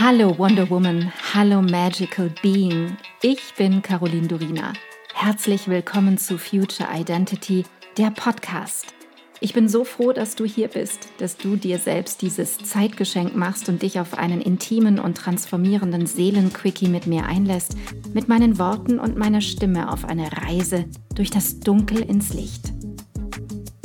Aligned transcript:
Hallo 0.00 0.38
Wonder 0.38 0.70
Woman, 0.70 1.12
hallo 1.34 1.60
Magical 1.60 2.30
Being. 2.40 2.96
Ich 3.20 3.52
bin 3.56 3.82
Caroline 3.82 4.28
Durina. 4.28 4.72
Herzlich 5.12 5.66
willkommen 5.66 6.18
zu 6.18 6.38
Future 6.38 6.88
Identity, 6.94 7.64
der 7.96 8.12
Podcast. 8.12 8.94
Ich 9.40 9.54
bin 9.54 9.68
so 9.68 9.82
froh, 9.82 10.12
dass 10.12 10.36
du 10.36 10.44
hier 10.44 10.68
bist, 10.68 11.08
dass 11.18 11.36
du 11.36 11.56
dir 11.56 11.80
selbst 11.80 12.22
dieses 12.22 12.58
Zeitgeschenk 12.58 13.34
machst 13.34 13.68
und 13.68 13.82
dich 13.82 13.98
auf 13.98 14.16
einen 14.16 14.40
intimen 14.40 15.00
und 15.00 15.16
transformierenden 15.16 16.06
Seelenquickie 16.06 16.88
mit 16.88 17.08
mir 17.08 17.26
einlässt, 17.26 17.76
mit 18.14 18.28
meinen 18.28 18.56
Worten 18.60 19.00
und 19.00 19.16
meiner 19.16 19.40
Stimme 19.40 19.92
auf 19.92 20.04
eine 20.04 20.30
Reise 20.30 20.84
durch 21.16 21.30
das 21.30 21.58
Dunkel 21.58 22.02
ins 22.02 22.34
Licht. 22.34 22.72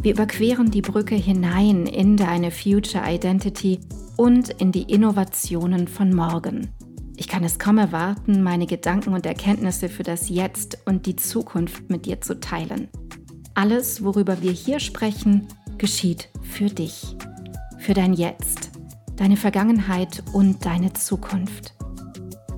Wir 0.04 0.12
überqueren 0.12 0.70
die 0.70 0.84
Brücke 0.84 1.16
hinein 1.16 1.88
in 1.88 2.18
deine 2.18 2.52
Future 2.52 3.04
Identity 3.04 3.80
und 4.18 4.50
in 4.50 4.72
die 4.72 4.84
Innovationen 4.84 5.88
von 5.88 6.14
morgen. 6.14 6.70
Ich 7.16 7.28
kann 7.28 7.44
es 7.44 7.60
kaum 7.60 7.78
erwarten, 7.78 8.42
meine 8.42 8.66
Gedanken 8.66 9.14
und 9.14 9.26
Erkenntnisse 9.26 9.90
für 9.90 10.04
das 10.04 10.30
Jetzt 10.30 10.80
und 10.86 11.06
die 11.06 11.16
Zukunft 11.16 11.90
mit 11.90 12.06
dir 12.06 12.22
zu 12.22 12.40
teilen. 12.40 12.90
Alles, 13.54 14.04
worüber 14.04 14.42
wir 14.42 14.52
hier 14.52 14.80
sprechen, 14.80 15.48
geschieht 15.78 16.30
für 16.42 16.66
dich, 16.66 17.16
für 17.78 17.94
dein 17.94 18.14
Jetzt, 18.14 18.72
deine 19.16 19.38
Vergangenheit 19.38 20.24
und 20.34 20.66
deine 20.66 20.94
Zukunft. 20.94 21.76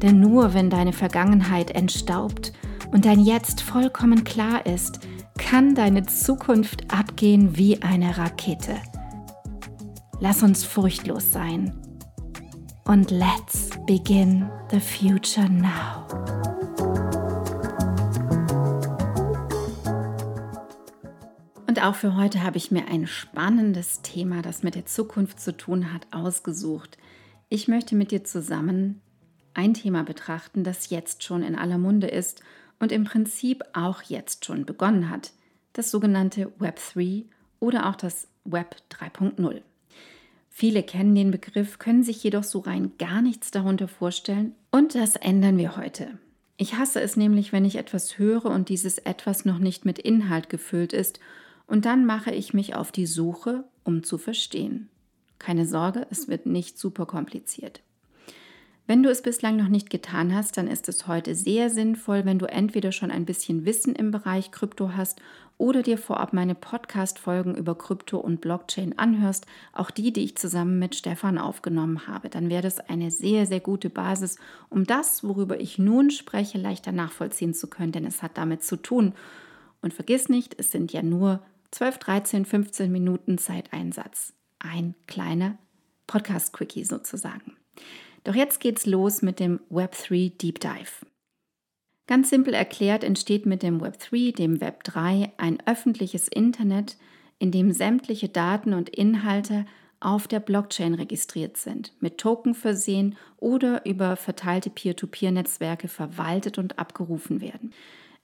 Denn 0.01 0.19
nur 0.19 0.53
wenn 0.53 0.69
deine 0.69 0.93
Vergangenheit 0.93 1.71
entstaubt 1.71 2.53
und 2.91 3.05
dein 3.05 3.19
Jetzt 3.19 3.61
vollkommen 3.61 4.23
klar 4.23 4.65
ist, 4.65 4.99
kann 5.37 5.75
deine 5.75 6.05
Zukunft 6.05 6.93
abgehen 6.93 7.57
wie 7.57 7.81
eine 7.81 8.17
Rakete. 8.17 8.75
Lass 10.21 10.43
uns 10.43 10.63
furchtlos 10.63 11.31
sein. 11.31 11.73
Und 12.85 13.11
let's 13.11 13.69
begin 13.85 14.49
the 14.71 14.79
future 14.79 15.49
now. 15.49 16.07
Und 21.67 21.83
auch 21.83 21.95
für 21.95 22.15
heute 22.15 22.43
habe 22.43 22.55
ich 22.55 22.71
mir 22.71 22.87
ein 22.87 23.07
spannendes 23.07 24.01
Thema, 24.03 24.41
das 24.41 24.63
mit 24.63 24.75
der 24.75 24.85
Zukunft 24.85 25.41
zu 25.41 25.57
tun 25.57 25.91
hat, 25.91 26.07
ausgesucht. 26.11 26.97
Ich 27.49 27.67
möchte 27.67 27.95
mit 27.95 28.11
dir 28.11 28.23
zusammen 28.23 29.01
ein 29.53 29.73
Thema 29.73 30.03
betrachten, 30.03 30.63
das 30.63 30.89
jetzt 30.89 31.25
schon 31.25 31.43
in 31.43 31.57
aller 31.57 31.77
Munde 31.77 32.07
ist 32.07 32.41
und 32.79 32.93
im 32.93 33.03
Prinzip 33.03 33.63
auch 33.73 34.01
jetzt 34.03 34.45
schon 34.45 34.65
begonnen 34.65 35.09
hat. 35.09 35.33
Das 35.73 35.91
sogenannte 35.91 36.53
Web 36.59 36.79
3 36.93 37.25
oder 37.59 37.89
auch 37.89 37.95
das 37.95 38.29
Web 38.45 38.77
3.0. 38.91 39.61
Viele 40.57 40.83
kennen 40.83 41.15
den 41.15 41.31
Begriff, 41.31 41.79
können 41.79 42.01
sich 42.01 42.23
jedoch 42.23 42.45
so 42.45 42.59
rein 42.59 42.93
gar 42.97 43.21
nichts 43.21 43.51
darunter 43.51 43.89
vorstellen 43.89 44.55
und 44.71 44.95
das 44.95 45.17
ändern 45.17 45.57
wir 45.57 45.75
heute. 45.75 46.17
Ich 46.55 46.75
hasse 46.75 47.01
es 47.01 47.17
nämlich, 47.17 47.51
wenn 47.51 47.65
ich 47.65 47.75
etwas 47.75 48.17
höre 48.17 48.45
und 48.45 48.69
dieses 48.69 48.97
etwas 48.99 49.43
noch 49.43 49.59
nicht 49.59 49.83
mit 49.83 49.99
Inhalt 49.99 50.47
gefüllt 50.47 50.93
ist 50.93 51.19
und 51.67 51.83
dann 51.83 52.05
mache 52.05 52.33
ich 52.33 52.53
mich 52.53 52.73
auf 52.73 52.93
die 52.93 53.05
Suche, 53.05 53.65
um 53.83 54.03
zu 54.03 54.17
verstehen. 54.17 54.87
Keine 55.39 55.65
Sorge, 55.65 56.07
es 56.09 56.29
wird 56.29 56.45
nicht 56.45 56.79
super 56.79 57.05
kompliziert. 57.05 57.81
Wenn 58.87 59.01
du 59.01 59.09
es 59.09 59.23
bislang 59.23 59.57
noch 59.57 59.67
nicht 59.67 59.89
getan 59.89 60.35
hast, 60.35 60.57
dann 60.57 60.67
ist 60.67 60.87
es 60.89 61.07
heute 61.07 61.33
sehr 61.33 61.71
sinnvoll, 61.71 62.23
wenn 62.23 62.37
du 62.37 62.45
entweder 62.45 62.91
schon 62.91 63.09
ein 63.09 63.25
bisschen 63.25 63.65
Wissen 63.65 63.95
im 63.95 64.11
Bereich 64.11 64.51
Krypto 64.51 64.91
hast 64.95 65.19
oder 65.57 65.81
dir 65.81 65.97
vorab 65.97 66.33
meine 66.33 66.53
Podcast-Folgen 66.53 67.55
über 67.55 67.75
Krypto 67.75 68.19
und 68.19 68.41
Blockchain 68.41 68.99
anhörst, 68.99 69.47
auch 69.73 69.89
die, 69.89 70.13
die 70.13 70.23
ich 70.23 70.37
zusammen 70.37 70.77
mit 70.77 70.93
Stefan 70.93 71.39
aufgenommen 71.39 72.05
habe. 72.05 72.29
Dann 72.29 72.51
wäre 72.51 72.61
das 72.61 72.79
eine 72.79 73.09
sehr, 73.09 73.47
sehr 73.47 73.59
gute 73.59 73.89
Basis, 73.89 74.37
um 74.69 74.83
das, 74.83 75.23
worüber 75.23 75.59
ich 75.59 75.79
nun 75.79 76.11
spreche, 76.11 76.59
leichter 76.59 76.91
nachvollziehen 76.91 77.55
zu 77.55 77.67
können, 77.67 77.91
denn 77.91 78.05
es 78.05 78.21
hat 78.21 78.37
damit 78.37 78.63
zu 78.63 78.75
tun. 78.75 79.13
Und 79.81 79.95
vergiss 79.95 80.29
nicht, 80.29 80.59
es 80.59 80.69
sind 80.69 80.93
ja 80.93 81.01
nur 81.01 81.41
12, 81.71 81.97
13, 81.97 82.45
15 82.45 82.91
Minuten 82.91 83.39
Zeiteinsatz. 83.39 84.33
Ein 84.59 84.93
kleiner 85.07 85.57
Podcast-Quickie 86.05 86.83
sozusagen. 86.83 87.57
Doch 88.25 88.35
jetzt 88.35 88.59
geht's 88.59 88.85
los 88.85 89.21
mit 89.21 89.39
dem 89.39 89.61
Web3 89.71 90.37
Deep 90.37 90.59
Dive. 90.59 91.05
Ganz 92.07 92.29
simpel 92.29 92.53
erklärt 92.53 93.03
entsteht 93.03 93.45
mit 93.45 93.63
dem 93.63 93.81
Web3, 93.81 94.35
dem 94.35 94.57
Web3, 94.57 95.29
ein 95.37 95.59
öffentliches 95.65 96.27
Internet, 96.27 96.97
in 97.37 97.51
dem 97.51 97.71
sämtliche 97.71 98.27
Daten 98.27 98.73
und 98.73 98.89
Inhalte 98.89 99.65
auf 99.99 100.27
der 100.27 100.39
Blockchain 100.39 100.95
registriert 100.95 101.57
sind, 101.57 101.93
mit 101.99 102.17
Token 102.17 102.55
versehen 102.55 103.15
oder 103.37 103.85
über 103.85 104.15
verteilte 104.15 104.69
Peer-to-Peer-Netzwerke 104.69 105.87
verwaltet 105.87 106.57
und 106.57 106.79
abgerufen 106.79 107.41
werden. 107.41 107.73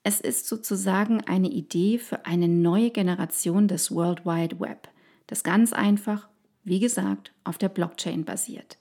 Es 0.03 0.19
ist 0.19 0.47
sozusagen 0.47 1.21
eine 1.25 1.49
Idee 1.49 1.99
für 1.99 2.25
eine 2.25 2.47
neue 2.47 2.89
Generation 2.89 3.67
des 3.67 3.91
World 3.91 4.25
Wide 4.25 4.59
Web, 4.59 4.89
das 5.27 5.43
ganz 5.43 5.73
einfach, 5.73 6.27
wie 6.63 6.79
gesagt, 6.79 7.33
auf 7.43 7.59
der 7.59 7.69
Blockchain 7.69 8.25
basiert. 8.25 8.80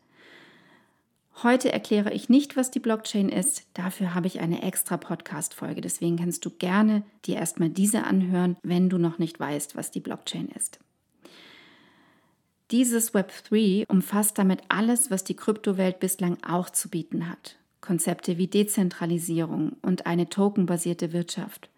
Heute 1.43 1.73
erkläre 1.73 2.13
ich 2.13 2.29
nicht, 2.29 2.57
was 2.57 2.71
die 2.71 2.81
Blockchain 2.81 3.31
ist. 3.31 3.67
Dafür 3.73 4.15
habe 4.15 4.27
ich 4.27 4.41
eine 4.41 4.63
extra 4.63 4.99
Podcast-Folge. 4.99 5.81
Deswegen 5.81 6.19
kannst 6.19 6.45
du 6.45 6.51
gerne 6.51 7.03
dir 7.25 7.37
erstmal 7.37 7.71
diese 7.71 8.05
anhören, 8.05 8.59
wenn 8.63 8.91
du 8.91 8.99
noch 8.99 9.19
nicht 9.19 9.41
weißt, 9.41 9.75
was 9.75 9.91
die 9.91 10.01
Blockchain 10.01 10.49
ist. 10.49 10.81
Dieses 12.71 13.15
Web3 13.15 13.87
umfasst 13.89 14.37
damit 14.37 14.61
alles, 14.69 15.11
was 15.11 15.25
die 15.25 15.35
Kryptowelt 15.35 15.99
bislang 15.99 16.37
auch 16.47 16.69
zu 16.69 16.91
bieten 16.91 17.27
hat. 17.27 17.57
Konzepte 17.81 18.37
wie 18.37 18.47
Dezentralisierung 18.47 19.77
und 19.81 20.05
eine 20.05 20.29
tokenbasierte 20.29 21.15
Wirtschaft. 21.15 21.71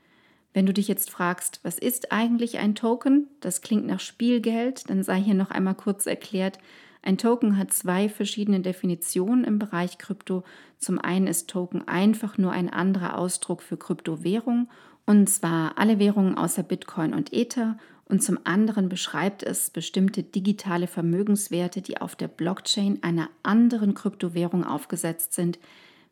Wenn 0.53 0.67
du 0.67 0.73
dich 0.73 0.89
jetzt 0.89 1.09
fragst, 1.09 1.61
was 1.63 1.79
ist 1.79 2.11
eigentlich 2.11 2.59
ein 2.59 2.75
Token? 2.75 3.29
Das 3.41 3.63
klingt 3.63 3.87
nach 3.87 4.01
Spielgeld, 4.01 4.91
dann 4.91 5.05
sei 5.05 5.21
hier 5.21 5.35
noch 5.35 5.53
einmal 5.53 5.77
kurz 5.77 6.07
erklärt, 6.07 6.59
ein 7.03 7.19
Token 7.19 7.59
hat 7.59 7.73
zwei 7.73 8.09
verschiedene 8.09 8.61
Definitionen 8.61 9.43
im 9.43 9.59
Bereich 9.59 9.99
Krypto. 9.99 10.45
Zum 10.79 11.01
einen 11.01 11.27
ist 11.27 11.51
Token 11.51 11.87
einfach 11.89 12.39
nur 12.39 12.53
ein 12.53 12.71
anderer 12.71 13.19
Ausdruck 13.19 13.63
für 13.63 13.77
Kryptowährung, 13.77 14.69
und 15.05 15.29
zwar 15.29 15.79
alle 15.79 15.99
Währungen 15.99 16.39
außer 16.39 16.63
Bitcoin 16.63 17.13
und 17.13 17.33
Ether. 17.33 17.77
Und 18.05 18.23
zum 18.23 18.39
anderen 18.45 18.89
beschreibt 18.89 19.43
es 19.43 19.71
bestimmte 19.71 20.23
digitale 20.23 20.87
Vermögenswerte, 20.87 21.83
die 21.83 22.01
auf 22.01 22.15
der 22.15 22.29
Blockchain 22.29 23.03
einer 23.03 23.29
anderen 23.43 23.95
Kryptowährung 23.95 24.65
aufgesetzt 24.65 25.33
sind, 25.35 25.59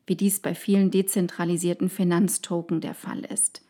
wie 0.05 0.15
dies 0.15 0.41
bei 0.41 0.55
vielen 0.55 0.91
dezentralisierten 0.91 1.89
Finanztoken 1.89 2.81
der 2.81 2.95
Fall 2.95 3.21
ist. 3.21 3.61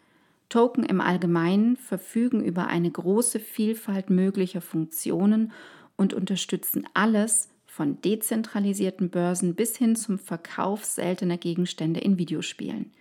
Token 0.49 0.83
im 0.83 1.01
Allgemeinen 1.01 1.77
verfügen 1.77 2.43
über 2.43 2.67
eine 2.67 2.89
große 2.89 3.39
Vielfalt 3.39 4.09
möglicher 4.09 4.61
Funktionen 4.61 5.51
und 6.01 6.15
unterstützen 6.15 6.87
alles 6.95 7.47
von 7.67 8.01
dezentralisierten 8.01 9.11
Börsen 9.11 9.53
bis 9.53 9.77
hin 9.77 9.95
zum 9.95 10.17
Verkauf 10.17 10.83
seltener 10.83 11.37
Gegenstände 11.37 11.99
in 11.99 12.17
Videospielen. 12.17 12.91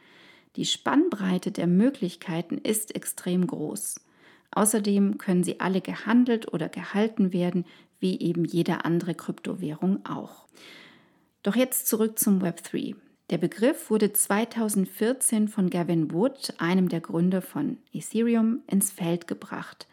Die 0.57 0.67
Spannbreite 0.67 1.51
der 1.51 1.67
Möglichkeiten 1.67 2.59
ist 2.59 2.95
extrem 2.95 3.47
groß. 3.47 4.01
Außerdem 4.51 5.17
können 5.17 5.43
sie 5.43 5.61
alle 5.61 5.81
gehandelt 5.81 6.53
oder 6.53 6.69
gehalten 6.69 7.33
werden, 7.33 7.65
wie 8.01 8.21
eben 8.21 8.45
jede 8.45 8.85
andere 8.85 9.15
Kryptowährung 9.15 10.05
auch. 10.05 10.47
Doch 11.43 11.57
jetzt 11.57 11.87
zurück 11.87 12.19
zum 12.19 12.43
Web3. 12.43 12.97
Der 13.31 13.39
Begriff 13.39 13.89
wurde 13.89 14.13
2014 14.13 15.49
von 15.49 15.71
Gavin 15.71 16.13
Wood, 16.13 16.53
einem 16.59 16.91
der 16.91 17.01
Gründer 17.01 17.41
von 17.41 17.79
Ethereum, 17.95 18.61
ins 18.67 18.91
Feld 18.91 19.27
gebracht 19.27 19.87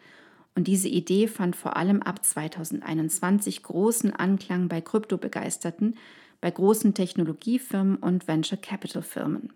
und 0.58 0.66
diese 0.66 0.88
Idee 0.88 1.28
fand 1.28 1.54
vor 1.54 1.76
allem 1.76 2.02
ab 2.02 2.24
2021 2.24 3.62
großen 3.62 4.12
Anklang 4.12 4.66
bei 4.66 4.80
Kryptobegeisterten, 4.80 5.94
bei 6.40 6.50
großen 6.50 6.94
Technologiefirmen 6.94 7.94
und 7.94 8.26
Venture 8.26 8.58
Capital 8.58 9.02
Firmen. 9.02 9.52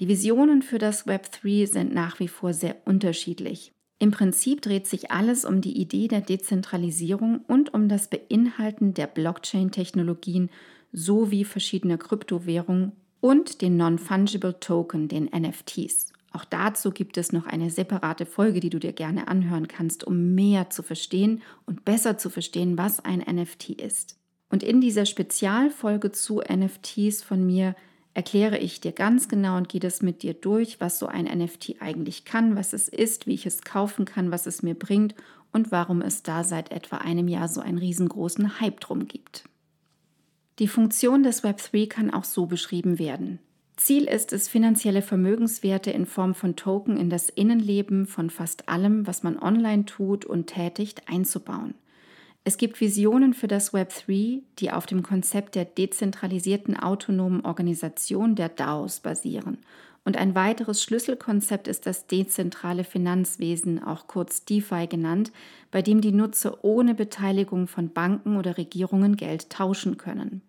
Die 0.00 0.08
Visionen 0.08 0.62
für 0.62 0.78
das 0.78 1.06
Web 1.06 1.30
3 1.30 1.66
sind 1.66 1.94
nach 1.94 2.18
wie 2.18 2.26
vor 2.26 2.52
sehr 2.52 2.74
unterschiedlich. 2.84 3.70
Im 4.00 4.10
Prinzip 4.10 4.60
dreht 4.60 4.88
sich 4.88 5.12
alles 5.12 5.44
um 5.44 5.60
die 5.60 5.80
Idee 5.80 6.08
der 6.08 6.20
Dezentralisierung 6.20 7.42
und 7.46 7.72
um 7.72 7.88
das 7.88 8.08
Beinhalten 8.08 8.92
der 8.92 9.06
Blockchain-Technologien 9.06 10.50
sowie 10.90 11.44
verschiedener 11.44 11.98
Kryptowährungen 11.98 12.90
und 13.20 13.62
den 13.62 13.76
Non-Fungible 13.76 14.58
Token, 14.58 15.06
den 15.06 15.26
NFTs. 15.26 16.13
Auch 16.34 16.44
dazu 16.44 16.90
gibt 16.90 17.16
es 17.16 17.30
noch 17.30 17.46
eine 17.46 17.70
separate 17.70 18.26
Folge, 18.26 18.58
die 18.58 18.68
du 18.68 18.80
dir 18.80 18.92
gerne 18.92 19.28
anhören 19.28 19.68
kannst, 19.68 20.02
um 20.02 20.34
mehr 20.34 20.68
zu 20.68 20.82
verstehen 20.82 21.42
und 21.64 21.84
besser 21.84 22.18
zu 22.18 22.28
verstehen, 22.28 22.76
was 22.76 22.98
ein 22.98 23.20
NFT 23.20 23.70
ist. 23.70 24.18
Und 24.50 24.64
in 24.64 24.80
dieser 24.80 25.06
Spezialfolge 25.06 26.10
zu 26.10 26.40
NFTs 26.40 27.22
von 27.22 27.46
mir 27.46 27.76
erkläre 28.14 28.58
ich 28.58 28.80
dir 28.80 28.90
ganz 28.90 29.28
genau 29.28 29.56
und 29.56 29.68
gehe 29.68 29.80
das 29.80 30.02
mit 30.02 30.24
dir 30.24 30.34
durch, 30.34 30.80
was 30.80 30.98
so 30.98 31.06
ein 31.06 31.26
NFT 31.26 31.76
eigentlich 31.78 32.24
kann, 32.24 32.56
was 32.56 32.72
es 32.72 32.88
ist, 32.88 33.28
wie 33.28 33.34
ich 33.34 33.46
es 33.46 33.62
kaufen 33.62 34.04
kann, 34.04 34.32
was 34.32 34.46
es 34.46 34.60
mir 34.60 34.74
bringt 34.74 35.14
und 35.52 35.70
warum 35.70 36.02
es 36.02 36.24
da 36.24 36.42
seit 36.42 36.72
etwa 36.72 36.96
einem 36.96 37.28
Jahr 37.28 37.46
so 37.46 37.60
einen 37.60 37.78
riesengroßen 37.78 38.60
Hype 38.60 38.80
drum 38.80 39.06
gibt. 39.06 39.44
Die 40.58 40.68
Funktion 40.68 41.22
des 41.22 41.44
Web3 41.44 41.88
kann 41.88 42.10
auch 42.12 42.24
so 42.24 42.46
beschrieben 42.46 42.98
werden. 42.98 43.38
Ziel 43.76 44.04
ist 44.04 44.32
es, 44.32 44.48
finanzielle 44.48 45.02
Vermögenswerte 45.02 45.90
in 45.90 46.06
Form 46.06 46.34
von 46.34 46.54
Token 46.54 46.96
in 46.96 47.10
das 47.10 47.28
Innenleben 47.28 48.06
von 48.06 48.30
fast 48.30 48.68
allem, 48.68 49.06
was 49.06 49.22
man 49.22 49.38
online 49.38 49.84
tut 49.84 50.24
und 50.24 50.46
tätigt, 50.46 51.02
einzubauen. 51.08 51.74
Es 52.44 52.56
gibt 52.56 52.80
Visionen 52.80 53.34
für 53.34 53.48
das 53.48 53.72
Web 53.72 53.92
3, 54.06 54.42
die 54.58 54.70
auf 54.70 54.86
dem 54.86 55.02
Konzept 55.02 55.54
der 55.54 55.64
dezentralisierten 55.64 56.78
autonomen 56.78 57.40
Organisation 57.44 58.34
der 58.36 58.50
DAOs 58.50 59.00
basieren. 59.00 59.58
Und 60.04 60.18
ein 60.18 60.34
weiteres 60.34 60.82
Schlüsselkonzept 60.82 61.66
ist 61.66 61.86
das 61.86 62.06
dezentrale 62.06 62.84
Finanzwesen, 62.84 63.82
auch 63.82 64.06
kurz 64.06 64.44
DeFi 64.44 64.86
genannt, 64.86 65.32
bei 65.70 65.80
dem 65.80 66.02
die 66.02 66.12
Nutzer 66.12 66.62
ohne 66.62 66.94
Beteiligung 66.94 67.66
von 67.66 67.88
Banken 67.88 68.36
oder 68.36 68.58
Regierungen 68.58 69.16
Geld 69.16 69.48
tauschen 69.48 69.96
können. 69.96 70.42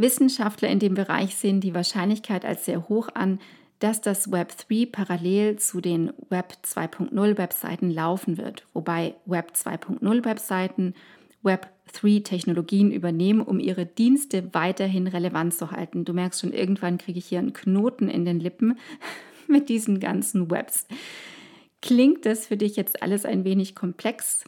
Wissenschaftler 0.00 0.68
in 0.68 0.78
dem 0.78 0.94
Bereich 0.94 1.36
sehen 1.36 1.60
die 1.60 1.74
Wahrscheinlichkeit 1.74 2.44
als 2.44 2.64
sehr 2.64 2.88
hoch 2.88 3.08
an, 3.14 3.40
dass 3.80 4.00
das 4.00 4.30
Web 4.30 4.52
3 4.68 4.86
parallel 4.90 5.56
zu 5.56 5.80
den 5.80 6.12
Web 6.28 6.54
2.0 6.64 7.38
Webseiten 7.38 7.90
laufen 7.90 8.36
wird, 8.36 8.66
wobei 8.74 9.14
Web 9.24 9.52
2.0 9.54 10.24
Webseiten 10.24 10.94
Web 11.42 11.68
3 11.92 12.20
Technologien 12.20 12.92
übernehmen, 12.92 13.40
um 13.40 13.58
ihre 13.58 13.86
Dienste 13.86 14.52
weiterhin 14.52 15.06
relevant 15.06 15.54
zu 15.54 15.70
halten. 15.70 16.04
Du 16.04 16.12
merkst 16.12 16.40
schon, 16.40 16.52
irgendwann 16.52 16.98
kriege 16.98 17.18
ich 17.18 17.26
hier 17.26 17.38
einen 17.38 17.54
Knoten 17.54 18.08
in 18.08 18.24
den 18.24 18.38
Lippen 18.38 18.78
mit 19.48 19.68
diesen 19.70 19.98
ganzen 19.98 20.50
Webs. 20.50 20.86
Klingt 21.80 22.26
das 22.26 22.46
für 22.46 22.58
dich 22.58 22.76
jetzt 22.76 23.02
alles 23.02 23.24
ein 23.24 23.44
wenig 23.44 23.74
komplex? 23.74 24.44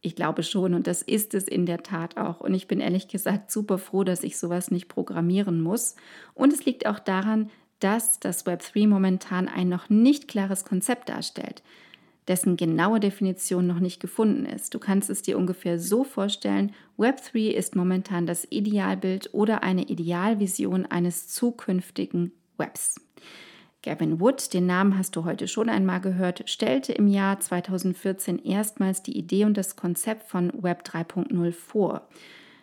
Ich 0.00 0.14
glaube 0.14 0.44
schon 0.44 0.74
und 0.74 0.86
das 0.86 1.02
ist 1.02 1.34
es 1.34 1.48
in 1.48 1.66
der 1.66 1.82
Tat 1.82 2.16
auch. 2.16 2.40
Und 2.40 2.54
ich 2.54 2.68
bin 2.68 2.80
ehrlich 2.80 3.08
gesagt 3.08 3.50
super 3.50 3.78
froh, 3.78 4.04
dass 4.04 4.22
ich 4.22 4.38
sowas 4.38 4.70
nicht 4.70 4.88
programmieren 4.88 5.60
muss. 5.60 5.96
Und 6.34 6.52
es 6.52 6.64
liegt 6.64 6.86
auch 6.86 7.00
daran, 7.00 7.50
dass 7.80 8.20
das 8.20 8.46
Web3 8.46 8.88
momentan 8.88 9.48
ein 9.48 9.68
noch 9.68 9.88
nicht 9.88 10.28
klares 10.28 10.64
Konzept 10.64 11.08
darstellt, 11.08 11.62
dessen 12.28 12.56
genaue 12.56 13.00
Definition 13.00 13.66
noch 13.66 13.80
nicht 13.80 14.00
gefunden 14.00 14.46
ist. 14.46 14.74
Du 14.74 14.78
kannst 14.78 15.10
es 15.10 15.22
dir 15.22 15.38
ungefähr 15.38 15.78
so 15.78 16.04
vorstellen, 16.04 16.72
Web3 16.96 17.50
ist 17.50 17.74
momentan 17.74 18.26
das 18.26 18.46
Idealbild 18.50 19.30
oder 19.32 19.62
eine 19.62 19.82
Idealvision 19.82 20.86
eines 20.86 21.28
zukünftigen 21.28 22.32
Webs. 22.56 23.00
Gavin 23.82 24.20
Wood, 24.20 24.52
den 24.54 24.66
Namen 24.66 24.98
hast 24.98 25.14
du 25.14 25.24
heute 25.24 25.46
schon 25.46 25.68
einmal 25.68 26.00
gehört, 26.00 26.42
stellte 26.50 26.92
im 26.92 27.06
Jahr 27.06 27.38
2014 27.38 28.38
erstmals 28.38 29.02
die 29.02 29.16
Idee 29.16 29.44
und 29.44 29.56
das 29.56 29.76
Konzept 29.76 30.28
von 30.28 30.52
Web 30.62 30.82
3.0 30.84 31.52
vor. 31.52 32.08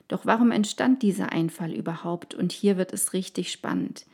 Doch 0.10 0.26
warum 0.26 0.52
entstand 0.52 1.02
dieser 1.02 1.32
Einfall 1.32 1.72
überhaupt? 1.72 2.36
Und 2.36 2.52
hier 2.52 2.78
wird 2.78 2.92
es 2.92 3.14
richtig 3.14 3.52
spannend. 3.52 4.06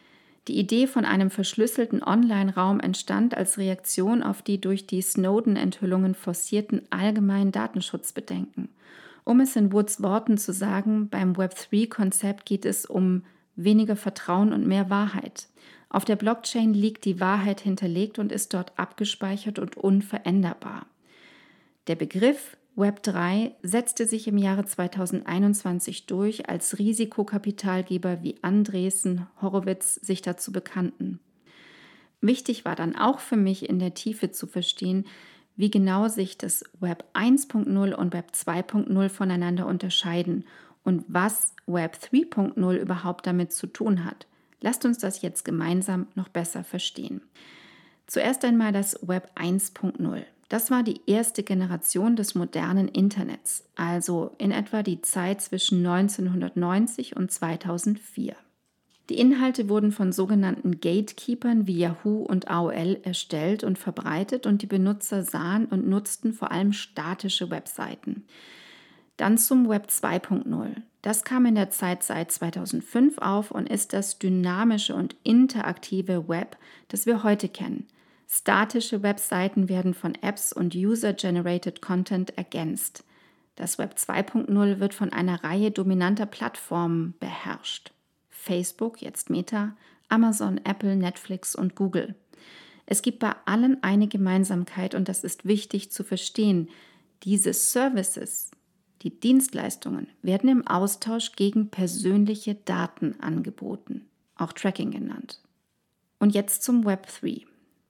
Die 0.48 0.58
Idee 0.58 0.88
von 0.88 1.06
einem 1.06 1.30
verschlüsselten 1.30 2.04
Online-Raum 2.04 2.80
entstand 2.80 3.36
als 3.36 3.58
Reaktion 3.58 4.24
auf 4.24 4.42
die 4.42 4.62
durch 4.62 4.88
die 4.88 5.02
Snowden-Enthüllungen 5.02 6.16
forcierten 6.16 6.84
allgemeinen 6.92 7.52
Datenschutzbedenken. 7.52 8.70
Um 9.24 9.40
es 9.40 9.56
in 9.56 9.72
Woods 9.72 10.02
Worten 10.02 10.38
zu 10.38 10.54
sagen, 10.54 11.10
beim 11.10 11.34
Web3-Konzept 11.34 12.46
geht 12.46 12.66
es 12.66 12.86
um 12.86 13.24
weniger 13.56 13.96
Vertrauen 13.96 14.54
und 14.54 14.66
mehr 14.66 14.90
Wahrheit. 14.90 15.48
Auf 15.92 16.06
der 16.06 16.16
Blockchain 16.16 16.74
liegt 16.74 17.04
die 17.04 17.20
Wahrheit 17.20 17.60
hinterlegt 17.60 18.18
und 18.18 18.32
ist 18.32 18.54
dort 18.54 18.72
abgespeichert 18.80 19.60
und 19.60 19.76
unveränderbar. 19.76 20.86
Der 21.88 21.96
Begriff 21.96 22.56
Web3 22.78 23.52
setzte 23.62 24.08
sich 24.08 24.30
im 24.30 24.38
Jahre 24.38 24.64
2021 24.64 26.06
durch, 26.06 26.48
als 26.48 26.80
Risikokapitalgeber 26.80 28.24
wie 28.24 28.36
Andresen, 28.42 29.28
Horowitz 29.42 29.96
sich 29.96 30.22
dazu 30.22 30.54
bekannten. 30.54 31.20
Wichtig 32.22 32.64
war 32.64 32.76
dann 32.76 32.96
auch 32.96 33.20
für 33.20 33.36
mich 33.36 33.68
in 33.68 33.80
der 33.80 33.94
Tiefe 33.94 34.32
zu 34.32 34.48
verstehen, 34.48 35.06
wie 35.58 35.70
genau 35.70 36.08
sich 36.08 36.38
das 36.38 36.64
Web 36.80 37.04
1.0 37.14 37.94
und 37.94 38.14
Web 38.14 38.32
2.0 38.34 39.10
voneinander 39.10 39.68
unterscheiden 39.68 40.46
und 40.84 41.04
was 41.10 41.54
Web 41.68 41.98
3.0 42.02 42.76
überhaupt 42.78 43.28
damit 43.28 43.52
zu 43.52 43.68
tun 43.68 44.06
hat. 44.06 44.28
Lasst 44.62 44.86
uns 44.86 45.00
das 45.00 45.22
jetzt 45.22 45.44
gemeinsam 45.44 46.08
noch 46.16 46.30
besser 46.30 46.64
verstehen. 46.64 47.22
Zuerst 48.08 48.46
einmal 48.46 48.72
das 48.72 49.00
Web 49.08 49.32
1.0. 49.36 50.24
Das 50.50 50.70
war 50.70 50.84
die 50.84 51.02
erste 51.08 51.44
Generation 51.44 52.16
des 52.16 52.36
modernen 52.36 52.88
Internets, 52.90 53.64
also 53.76 54.36
in 54.38 54.52
etwa 54.52 54.84
die 54.84 55.02
Zeit 55.02 55.42
zwischen 55.42 55.86
1990 55.86 57.16
und 57.16 57.32
2004. 57.32 58.36
Die 59.10 59.18
Inhalte 59.18 59.70
wurden 59.70 59.92
von 59.92 60.12
sogenannten 60.12 60.80
Gatekeepern 60.80 61.68
wie 61.68 61.80
Yahoo 61.80 62.24
und 62.24 62.50
AOL 62.50 63.00
erstellt 63.04 63.64
und 63.64 63.80
verbreitet 63.80 64.46
und 64.46 64.62
die 64.62 64.68
Benutzer 64.68 65.24
sahen 65.24 65.66
und 65.66 65.88
nutzten 65.88 66.34
vor 66.34 66.52
allem 66.52 66.72
statische 66.74 67.50
Webseiten. 67.50 68.26
Dann 69.22 69.38
zum 69.38 69.70
Web 69.70 69.86
2.0. 69.88 70.78
Das 71.04 71.24
kam 71.24 71.46
in 71.46 71.54
der 71.54 71.70
Zeit 71.70 72.02
seit 72.02 72.32
2005 72.32 73.20
auf 73.20 73.52
und 73.52 73.70
ist 73.70 73.94
das 73.94 74.18
dynamische 74.18 74.96
und 74.96 75.16
interaktive 75.22 76.28
Web, 76.28 76.58
das 76.88 77.06
wir 77.06 77.22
heute 77.22 77.48
kennen. 77.48 77.86
Statische 78.28 79.04
Webseiten 79.04 79.70
werden 79.70 79.94
von 79.94 80.16
Apps 80.24 80.52
und 80.52 80.74
User-Generated 80.74 81.84
Content 81.84 82.36
ergänzt. 82.36 83.04
Das 83.58 83.78
Web 83.78 83.94
2.0 83.96 84.80
wird 84.80 84.96
von 84.96 85.14
einer 85.14 85.44
Reihe 85.44 85.70
dominanter 85.70 86.26
Plattformen 86.26 87.14
beherrscht. 87.20 87.92
Facebook, 88.32 89.04
jetzt 89.04 89.30
Meta, 89.30 89.76
Amazon, 90.10 90.60
Apple, 90.64 90.96
Netflix 90.96 91.54
und 91.54 91.76
Google. 91.76 92.16
Es 92.88 93.04
gibt 93.04 93.20
bei 93.20 93.36
allen 93.46 93.84
eine 93.84 94.08
Gemeinsamkeit 94.08 94.96
und 94.96 95.08
das 95.08 95.24
ist 95.24 95.46
wichtig 95.46 95.92
zu 95.92 96.04
verstehen. 96.04 96.70
Diese 97.22 97.54
Services, 97.54 98.50
die 99.02 99.20
Dienstleistungen, 99.20 100.08
werden 100.22 100.50
im 100.50 100.68
Austausch 100.68 101.34
gegen 101.34 101.70
persönliche 101.70 102.56
Daten 102.56 103.20
angeboten, 103.20 104.06
auch 104.36 104.54
Tracking 104.54 104.92
genannt. 104.92 105.42
Und 106.20 106.34
jetzt 106.34 106.64
zum 106.64 106.86
Web 106.86 107.08
3. 107.20 107.42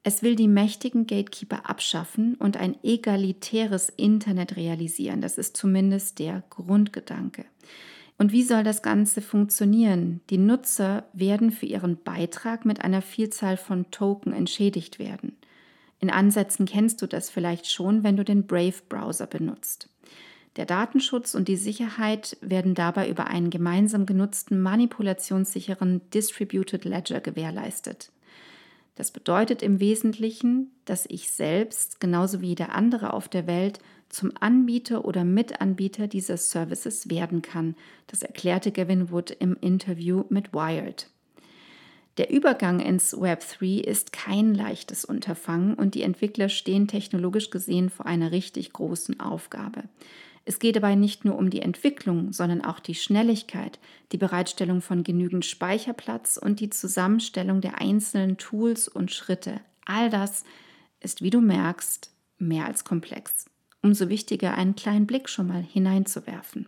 Es 0.04 0.24
will 0.24 0.36
die 0.36 0.48
mächtigen 0.48 1.06
Gatekeeper 1.06 1.70
abschaffen 1.70 2.36
und 2.36 2.58
ein 2.58 2.76
egalitäres 2.84 3.90
Internet 3.90 4.56
realisieren. 4.56 5.22
Das 5.22 5.38
ist 5.38 5.56
zumindest 5.56 6.18
der 6.18 6.44
Grundgedanke. 6.50 7.46
Und 8.18 8.32
wie 8.32 8.44
soll 8.44 8.64
das 8.64 8.82
Ganze 8.82 9.22
funktionieren? 9.22 10.22
Die 10.30 10.38
Nutzer 10.38 11.06
werden 11.14 11.52
für 11.52 11.66
ihren 11.66 11.98
Beitrag 12.04 12.66
mit 12.66 12.82
einer 12.82 13.02
Vielzahl 13.02 13.58
von 13.58 13.90
Token 13.92 14.34
entschädigt 14.34 14.98
werden. 14.98 15.38
In 16.00 16.10
Ansätzen 16.10 16.66
kennst 16.66 17.02
du 17.02 17.08
das 17.08 17.30
vielleicht 17.30 17.70
schon, 17.70 18.04
wenn 18.04 18.18
du 18.18 18.24
den 18.24 18.48
Brave-Browser 18.48 19.28
benutzt. 19.28 19.88
Der 20.58 20.66
Datenschutz 20.66 21.34
und 21.34 21.48
die 21.48 21.56
Sicherheit 21.56 22.38
werden 22.42 22.76
dabei 22.76 23.10
über 23.10 23.28
einen 23.28 23.50
gemeinsam 23.50 24.06
genutzten 24.06 24.62
manipulationssicheren 24.62 26.02
Distributed 26.12 26.84
Ledger 26.84 27.22
gewährleistet. 27.22 28.12
Das 28.96 29.12
bedeutet 29.12 29.64
im 29.64 29.80
Wesentlichen, 29.80 30.72
dass 30.84 31.06
ich 31.06 31.32
selbst, 31.32 32.02
genauso 32.02 32.42
wie 32.42 32.48
jeder 32.48 32.76
andere 32.76 33.14
auf 33.14 33.30
der 33.30 33.48
Welt, 33.48 33.80
zum 34.10 34.34
Anbieter 34.40 35.06
oder 35.06 35.24
Mitanbieter 35.24 36.08
dieser 36.08 36.36
Services 36.36 37.10
werden 37.10 37.42
kann. 37.42 37.76
Das 38.08 38.22
erklärte 38.22 38.74
Gavin 38.74 39.10
Wood 39.10 39.32
im 39.32 39.56
Interview 39.62 40.26
mit 40.28 40.54
Wired. 40.54 41.08
Der 42.18 42.30
Übergang 42.30 42.82
ins 42.82 43.20
Web 43.20 43.42
3 43.58 43.80
ist 43.80 44.12
kein 44.12 44.54
leichtes 44.54 45.06
Unterfangen 45.06 45.76
und 45.76 45.96
die 45.96 46.04
Entwickler 46.04 46.50
stehen 46.50 46.90
technologisch 46.90 47.50
gesehen 47.52 47.90
vor 47.90 48.06
einer 48.06 48.34
richtig 48.34 48.74
großen 48.74 49.22
Aufgabe. 49.22 49.84
Es 50.44 50.60
geht 50.60 50.76
dabei 50.76 50.96
nicht 50.96 51.24
nur 51.24 51.38
um 51.38 51.50
die 51.50 51.62
Entwicklung, 51.62 52.34
sondern 52.34 52.64
auch 52.64 52.80
die 52.80 52.96
Schnelligkeit, 52.96 53.80
die 54.12 54.18
Bereitstellung 54.18 54.82
von 54.82 55.04
genügend 55.04 55.46
Speicherplatz 55.46 56.38
und 56.38 56.60
die 56.60 56.70
Zusammenstellung 56.70 57.62
der 57.62 57.80
einzelnen 57.80 58.38
Tools 58.38 58.88
und 58.88 59.12
Schritte. 59.12 59.62
All 59.86 60.10
das 60.10 60.44
ist, 61.00 61.22
wie 61.22 61.30
du 61.30 61.42
merkst, 61.42 62.12
mehr 62.38 62.66
als 62.66 62.84
komplex. 62.84 63.46
Umso 63.84 64.10
wichtiger, 64.10 64.56
einen 64.56 64.76
kleinen 64.76 65.08
Blick 65.08 65.30
schon 65.30 65.48
mal 65.48 65.62
hineinzuwerfen. 65.62 66.68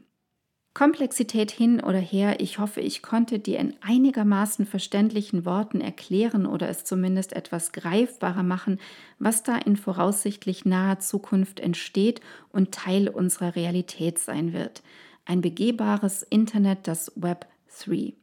Komplexität 0.73 1.51
hin 1.51 1.81
oder 1.81 1.99
her, 1.99 2.39
ich 2.39 2.57
hoffe, 2.57 2.81
ich 2.81 3.03
konnte 3.03 3.37
dir 3.37 3.59
in 3.59 3.75
einigermaßen 3.81 4.65
verständlichen 4.65 5.45
Worten 5.45 5.81
erklären 5.81 6.47
oder 6.47 6.67
es 6.67 6.83
zumindest 6.83 7.33
etwas 7.33 7.73
greifbarer 7.73 8.41
machen, 8.41 8.79
was 9.19 9.43
da 9.43 9.55
in 9.57 9.77
voraussichtlich 9.77 10.65
naher 10.65 10.99
Zukunft 10.99 11.59
entsteht 11.59 12.21
und 12.49 12.71
Teil 12.71 13.07
unserer 13.07 13.55
Realität 13.55 14.17
sein 14.17 14.51
wird. 14.51 14.81
Ein 15.25 15.41
begehbares 15.41 16.23
Internet, 16.23 16.87
das 16.87 17.11
Web 17.15 17.45
3. 17.85 18.13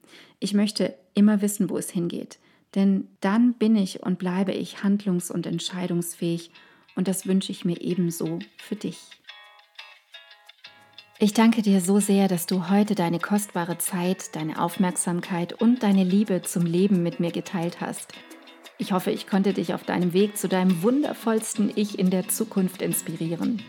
Ich 0.40 0.52
möchte 0.52 0.94
immer 1.14 1.42
wissen, 1.42 1.70
wo 1.70 1.78
es 1.78 1.90
hingeht, 1.90 2.40
denn 2.74 3.06
dann 3.20 3.54
bin 3.54 3.76
ich 3.76 4.02
und 4.02 4.18
bleibe 4.18 4.52
ich 4.52 4.82
handlungs- 4.82 5.30
und 5.30 5.46
entscheidungsfähig 5.46 6.50
und 6.96 7.06
das 7.06 7.26
wünsche 7.28 7.52
ich 7.52 7.64
mir 7.64 7.80
ebenso 7.80 8.40
für 8.58 8.74
dich. 8.74 8.98
Ich 11.22 11.34
danke 11.34 11.60
dir 11.60 11.82
so 11.82 12.00
sehr, 12.00 12.28
dass 12.28 12.46
du 12.46 12.70
heute 12.70 12.94
deine 12.94 13.18
kostbare 13.18 13.76
Zeit, 13.76 14.34
deine 14.34 14.58
Aufmerksamkeit 14.58 15.52
und 15.52 15.82
deine 15.82 16.02
Liebe 16.02 16.40
zum 16.40 16.64
Leben 16.64 17.02
mit 17.02 17.20
mir 17.20 17.30
geteilt 17.30 17.82
hast. 17.82 18.14
Ich 18.78 18.92
hoffe, 18.92 19.10
ich 19.10 19.26
konnte 19.26 19.52
dich 19.52 19.74
auf 19.74 19.82
deinem 19.82 20.14
Weg 20.14 20.38
zu 20.38 20.48
deinem 20.48 20.82
wundervollsten 20.82 21.72
Ich 21.74 21.98
in 21.98 22.08
der 22.08 22.28
Zukunft 22.28 22.80
inspirieren. 22.80 23.60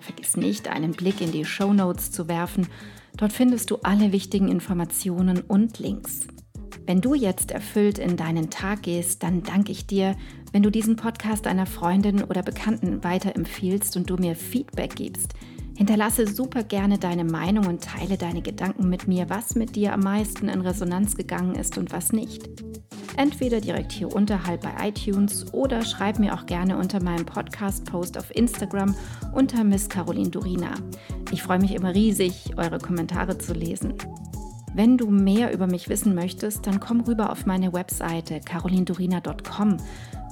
Vergiss 0.00 0.36
nicht, 0.36 0.66
einen 0.66 0.90
Blick 0.90 1.20
in 1.20 1.30
die 1.30 1.44
Show 1.44 1.72
Notes 1.72 2.10
zu 2.10 2.26
werfen. 2.26 2.66
Dort 3.16 3.32
findest 3.32 3.70
du 3.70 3.76
alle 3.84 4.10
wichtigen 4.10 4.48
Informationen 4.48 5.42
und 5.42 5.78
Links. 5.78 6.26
Wenn 6.84 7.00
du 7.00 7.14
jetzt 7.14 7.52
erfüllt 7.52 8.00
in 8.00 8.16
deinen 8.16 8.50
Tag 8.50 8.82
gehst, 8.82 9.22
dann 9.22 9.44
danke 9.44 9.70
ich 9.70 9.86
dir, 9.86 10.16
wenn 10.50 10.64
du 10.64 10.70
diesen 10.70 10.96
Podcast 10.96 11.46
einer 11.46 11.66
Freundin 11.66 12.24
oder 12.24 12.42
Bekannten 12.42 13.04
weiterempfiehlst 13.04 13.96
und 13.96 14.10
du 14.10 14.16
mir 14.16 14.34
Feedback 14.34 14.96
gibst– 14.96 15.32
Hinterlasse 15.76 16.26
super 16.26 16.62
gerne 16.62 16.98
deine 16.98 17.24
Meinung 17.24 17.66
und 17.66 17.84
teile 17.84 18.16
deine 18.16 18.40
Gedanken 18.40 18.88
mit 18.88 19.08
mir, 19.08 19.28
was 19.28 19.54
mit 19.54 19.76
dir 19.76 19.92
am 19.92 20.00
meisten 20.00 20.48
in 20.48 20.62
Resonanz 20.62 21.16
gegangen 21.16 21.54
ist 21.54 21.76
und 21.76 21.92
was 21.92 22.12
nicht. 22.12 22.48
Entweder 23.18 23.60
direkt 23.60 23.92
hier 23.92 24.14
unterhalb 24.14 24.62
bei 24.62 24.88
iTunes 24.88 25.52
oder 25.52 25.82
schreib 25.82 26.18
mir 26.18 26.34
auch 26.34 26.46
gerne 26.46 26.76
unter 26.76 27.02
meinem 27.02 27.26
Podcast-Post 27.26 28.18
auf 28.18 28.34
Instagram 28.34 28.94
unter 29.32 29.64
Miss 29.64 29.88
Caroline 29.88 30.30
Durina. 30.30 30.74
Ich 31.30 31.42
freue 31.42 31.58
mich 31.58 31.74
immer 31.74 31.94
riesig, 31.94 32.54
eure 32.56 32.78
Kommentare 32.78 33.36
zu 33.38 33.52
lesen. 33.52 33.94
Wenn 34.74 34.98
du 34.98 35.10
mehr 35.10 35.54
über 35.54 35.66
mich 35.66 35.88
wissen 35.88 36.14
möchtest, 36.14 36.66
dann 36.66 36.80
komm 36.80 37.00
rüber 37.00 37.30
auf 37.30 37.46
meine 37.46 37.72
Webseite 37.72 38.40
carolindurina.com. 38.40 39.78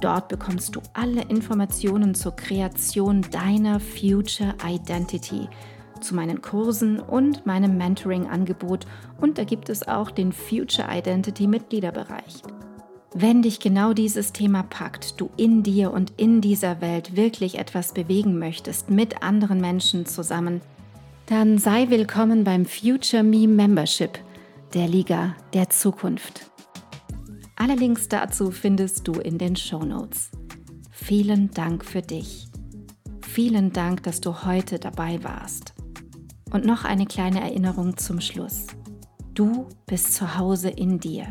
Dort 0.01 0.27
bekommst 0.27 0.75
du 0.75 0.81
alle 0.93 1.21
Informationen 1.23 2.15
zur 2.15 2.35
Kreation 2.35 3.25
deiner 3.31 3.79
Future 3.79 4.53
Identity, 4.65 5.47
zu 6.01 6.15
meinen 6.15 6.41
Kursen 6.41 6.99
und 6.99 7.45
meinem 7.45 7.77
Mentoring-Angebot 7.77 8.85
und 9.21 9.37
da 9.37 9.43
gibt 9.43 9.69
es 9.69 9.87
auch 9.87 10.11
den 10.11 10.31
Future 10.31 10.87
Identity 10.91 11.47
Mitgliederbereich. 11.47 12.43
Wenn 13.17 13.41
dich 13.41 13.61
genau 13.61 13.93
dieses 13.93 14.33
Thema 14.33 14.63
packt, 14.63 15.21
du 15.21 15.29
in 15.37 15.63
dir 15.63 15.93
und 15.93 16.11
in 16.17 16.41
dieser 16.41 16.81
Welt 16.81 17.15
wirklich 17.15 17.57
etwas 17.57 17.93
bewegen 17.93 18.37
möchtest 18.39 18.89
mit 18.89 19.23
anderen 19.23 19.61
Menschen 19.61 20.05
zusammen, 20.05 20.59
dann 21.27 21.57
sei 21.57 21.89
willkommen 21.89 22.43
beim 22.43 22.65
Future 22.65 23.23
Me 23.23 23.47
Membership, 23.47 24.19
der 24.73 24.89
Liga 24.89 25.33
der 25.53 25.69
Zukunft. 25.69 26.51
Alle 27.57 27.75
Links 27.75 28.09
dazu 28.09 28.51
findest 28.51 29.07
du 29.07 29.13
in 29.13 29.37
den 29.37 29.55
Show 29.55 29.83
Notes. 29.83 30.29
Vielen 30.91 31.51
Dank 31.51 31.85
für 31.85 32.01
dich. 32.01 32.47
Vielen 33.21 33.71
Dank, 33.71 34.03
dass 34.03 34.19
du 34.19 34.43
heute 34.43 34.77
dabei 34.77 35.23
warst. 35.23 35.73
Und 36.51 36.65
noch 36.65 36.83
eine 36.83 37.05
kleine 37.05 37.41
Erinnerung 37.41 37.97
zum 37.97 38.19
Schluss. 38.19 38.67
Du 39.33 39.67
bist 39.85 40.13
zu 40.13 40.37
Hause 40.37 40.69
in 40.69 40.99
dir. 40.99 41.27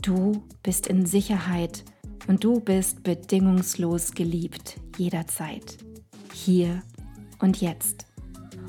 Du 0.00 0.42
bist 0.62 0.88
in 0.88 1.06
Sicherheit 1.06 1.84
und 2.26 2.42
du 2.42 2.60
bist 2.60 3.02
bedingungslos 3.04 4.12
geliebt 4.12 4.80
jederzeit. 4.98 5.78
Hier 6.32 6.82
und 7.40 7.60
jetzt. 7.60 8.06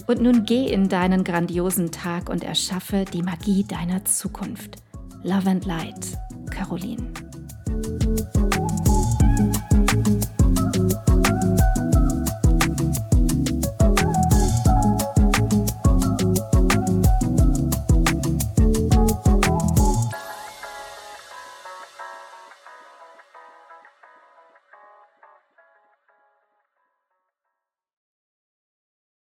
Und 0.05 0.21
nun 0.21 0.45
geh 0.45 0.67
in 0.71 0.89
deinen 0.89 1.23
grandiosen 1.23 1.91
Tag 1.91 2.29
und 2.29 2.43
erschaffe 2.43 3.05
die 3.05 3.23
Magie 3.23 3.63
deiner 3.63 4.05
Zukunft. 4.05 4.83
Love 5.23 5.49
and 5.49 5.65
Light. 5.65 6.17
Caroline. 6.63 8.52